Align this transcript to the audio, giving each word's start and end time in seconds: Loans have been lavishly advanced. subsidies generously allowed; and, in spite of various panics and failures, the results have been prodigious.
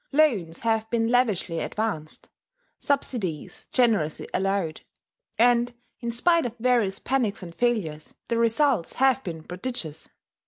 Loans 0.11 0.61
have 0.61 0.89
been 0.89 1.09
lavishly 1.09 1.59
advanced. 1.59 2.27
subsidies 2.79 3.67
generously 3.71 4.27
allowed; 4.33 4.81
and, 5.37 5.75
in 5.99 6.09
spite 6.09 6.43
of 6.47 6.57
various 6.57 6.97
panics 6.97 7.43
and 7.43 7.53
failures, 7.53 8.15
the 8.27 8.39
results 8.39 8.93
have 8.93 9.23
been 9.23 9.43
prodigious. 9.43 10.09